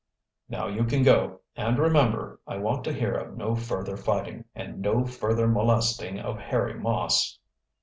"Now 0.49 0.65
you 0.65 0.85
can 0.85 1.03
go, 1.03 1.41
and 1.55 1.77
remember, 1.77 2.39
I 2.47 2.57
want 2.57 2.83
to 2.85 2.91
hear 2.91 3.13
of 3.13 3.37
no 3.37 3.53
further 3.53 3.95
fighting, 3.95 4.45
and 4.55 4.81
no 4.81 5.05
further 5.05 5.47
molesting 5.47 6.17
of 6.19 6.39
Harry 6.39 6.73
Moss." 6.73 7.37